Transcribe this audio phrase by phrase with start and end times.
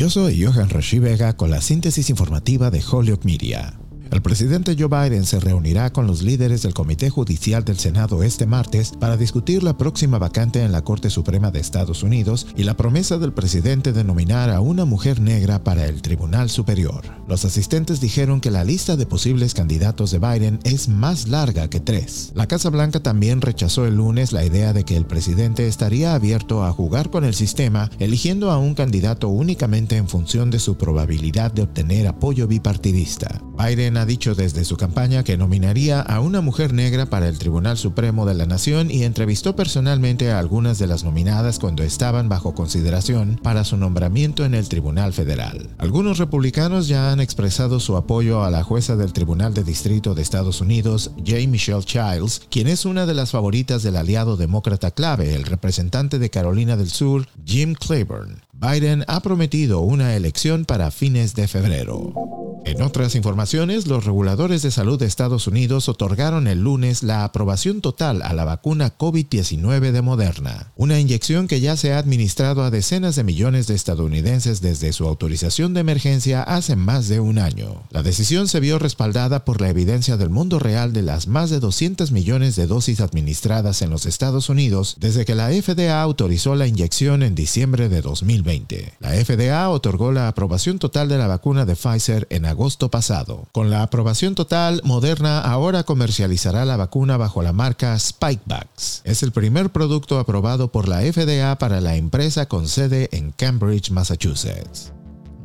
[0.00, 3.79] Yo soy Johan Rashi Vega con la síntesis informativa de Holyoke Media.
[4.10, 8.44] El presidente Joe Biden se reunirá con los líderes del Comité Judicial del Senado este
[8.44, 12.76] martes para discutir la próxima vacante en la Corte Suprema de Estados Unidos y la
[12.76, 17.04] promesa del presidente de nominar a una mujer negra para el Tribunal Superior.
[17.28, 21.78] Los asistentes dijeron que la lista de posibles candidatos de Biden es más larga que
[21.78, 22.32] tres.
[22.34, 26.64] La Casa Blanca también rechazó el lunes la idea de que el presidente estaría abierto
[26.64, 31.52] a jugar con el sistema, eligiendo a un candidato únicamente en función de su probabilidad
[31.52, 33.40] de obtener apoyo bipartidista.
[33.60, 37.76] Biden ha dicho desde su campaña que nominaría a una mujer negra para el Tribunal
[37.76, 42.54] Supremo de la Nación y entrevistó personalmente a algunas de las nominadas cuando estaban bajo
[42.54, 45.68] consideración para su nombramiento en el Tribunal Federal.
[45.76, 50.22] Algunos republicanos ya han expresado su apoyo a la jueza del Tribunal de Distrito de
[50.22, 51.46] Estados Unidos, J.
[51.46, 56.30] Michelle Childs, quien es una de las favoritas del aliado demócrata clave, el representante de
[56.30, 58.36] Carolina del Sur, Jim Claiborne.
[58.54, 62.39] Biden ha prometido una elección para fines de febrero.
[62.64, 67.80] En otras informaciones, los reguladores de salud de Estados Unidos otorgaron el lunes la aprobación
[67.80, 72.70] total a la vacuna COVID-19 de Moderna, una inyección que ya se ha administrado a
[72.70, 77.82] decenas de millones de estadounidenses desde su autorización de emergencia hace más de un año.
[77.90, 81.60] La decisión se vio respaldada por la evidencia del mundo real de las más de
[81.60, 86.66] 200 millones de dosis administradas en los Estados Unidos desde que la FDA autorizó la
[86.66, 88.92] inyección en diciembre de 2020.
[89.00, 93.48] La FDA otorgó la aprobación total de la vacuna de Pfizer en agosto pasado.
[93.52, 99.00] Con la aprobación total, Moderna ahora comercializará la vacuna bajo la marca Spikevax.
[99.04, 103.90] Es el primer producto aprobado por la FDA para la empresa con sede en Cambridge,
[103.90, 104.92] Massachusetts.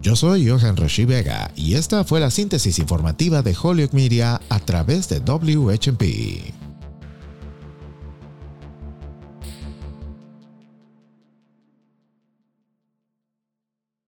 [0.01, 4.59] Yo soy Johan Rashi Vega y esta fue la síntesis informativa de Holyoke Media a
[4.59, 6.64] través de WHP.